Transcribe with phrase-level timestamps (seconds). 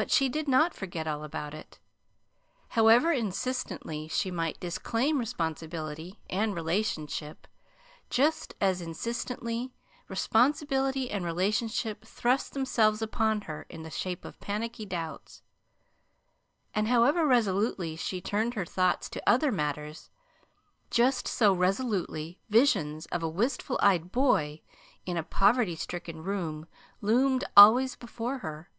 [0.00, 1.80] But she did not forget all about it.
[2.68, 7.48] However insistently she might disclaim responsibility and relationship,
[8.10, 9.74] just as insistently
[10.06, 15.42] responsibility and relationship thrust themselves upon her in the shape of panicky doubts;
[16.72, 20.10] and however resolutely she turned her thoughts to other matters,
[20.90, 24.62] just so resolutely visions of a wistful eyed boy
[25.04, 26.68] in a poverty stricken room
[27.00, 28.70] loomed always before her.